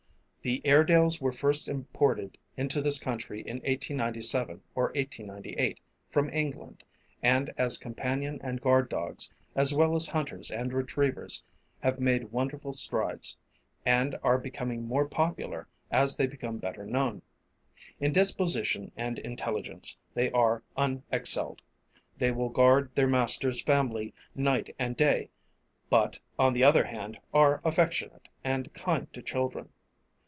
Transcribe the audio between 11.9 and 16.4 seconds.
made wonderful strides, and are becoming more popular as they